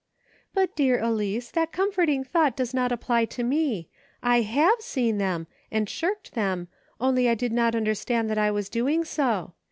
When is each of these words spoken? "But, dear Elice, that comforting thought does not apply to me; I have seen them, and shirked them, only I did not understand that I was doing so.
"But, 0.55 0.75
dear 0.75 0.97
Elice, 0.97 1.51
that 1.51 1.71
comforting 1.71 2.23
thought 2.23 2.55
does 2.57 2.73
not 2.73 2.91
apply 2.91 3.25
to 3.25 3.43
me; 3.43 3.87
I 4.23 4.41
have 4.41 4.81
seen 4.81 5.19
them, 5.19 5.45
and 5.71 5.87
shirked 5.87 6.33
them, 6.33 6.69
only 6.99 7.29
I 7.29 7.35
did 7.35 7.53
not 7.53 7.75
understand 7.75 8.27
that 8.31 8.39
I 8.39 8.49
was 8.49 8.67
doing 8.67 9.05
so. 9.05 9.53